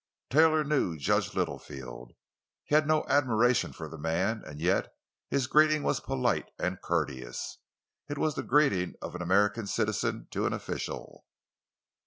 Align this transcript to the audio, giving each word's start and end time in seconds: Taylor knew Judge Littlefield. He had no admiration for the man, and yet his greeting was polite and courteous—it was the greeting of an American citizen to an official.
Taylor 0.31 0.63
knew 0.63 0.97
Judge 0.97 1.35
Littlefield. 1.35 2.13
He 2.63 2.73
had 2.73 2.87
no 2.87 3.05
admiration 3.07 3.71
for 3.71 3.87
the 3.87 3.99
man, 3.99 4.41
and 4.43 4.59
yet 4.59 4.87
his 5.29 5.45
greeting 5.45 5.83
was 5.83 5.99
polite 5.99 6.49
and 6.57 6.81
courteous—it 6.81 8.17
was 8.17 8.33
the 8.33 8.41
greeting 8.41 8.95
of 8.99 9.13
an 9.13 9.21
American 9.21 9.67
citizen 9.67 10.27
to 10.31 10.47
an 10.47 10.53
official. 10.53 11.27